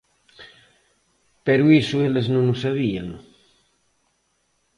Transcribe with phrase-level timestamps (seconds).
[1.45, 3.07] Pero iso eles non o sabían.